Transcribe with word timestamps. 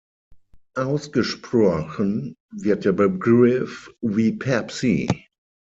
Ausgesprochen 0.73 2.33
wird 2.51 2.85
der 2.85 2.91
Begriff 2.91 3.93
wie 4.01 4.31
Pepsi. 4.31 5.27